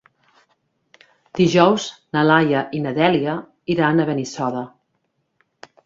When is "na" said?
2.17-2.25, 2.87-2.97